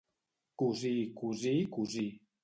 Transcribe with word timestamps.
Cosí, 0.61 0.93
cosí, 1.19 1.53
cosí. 1.75 2.07